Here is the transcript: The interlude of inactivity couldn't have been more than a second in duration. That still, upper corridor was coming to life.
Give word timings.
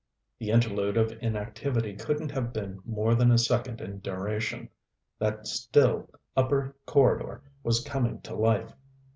The 0.39 0.49
interlude 0.49 0.97
of 0.97 1.11
inactivity 1.21 1.95
couldn't 1.95 2.31
have 2.31 2.51
been 2.51 2.81
more 2.87 3.13
than 3.13 3.29
a 3.29 3.37
second 3.37 3.81
in 3.81 3.99
duration. 3.99 4.67
That 5.19 5.45
still, 5.45 6.09
upper 6.35 6.75
corridor 6.87 7.43
was 7.61 7.83
coming 7.83 8.19
to 8.21 8.33
life. 8.33 8.73